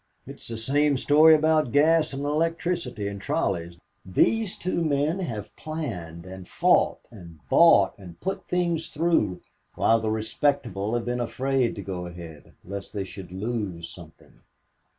[0.25, 3.79] "It is the same story about gas and electricity and trolleys.
[4.03, 9.41] These two men have planned and fought and bought and put things through,
[9.75, 14.39] while the respectable have been afraid to go ahead, lest they should lose something.